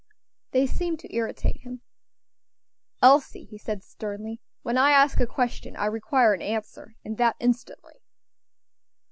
They 0.49 0.65
seemed 0.65 0.97
to 1.01 1.15
irritate 1.15 1.57
him. 1.57 1.81
"Elsie," 3.03 3.43
he 3.45 3.59
said, 3.59 3.83
sternly, 3.83 4.41
"when 4.63 4.75
I 4.75 4.89
ask 4.93 5.19
a 5.19 5.27
question, 5.27 5.75
I 5.75 5.85
require 5.85 6.33
an 6.33 6.41
answer, 6.41 6.95
and 7.05 7.19
that 7.19 7.35
instantly." 7.39 8.01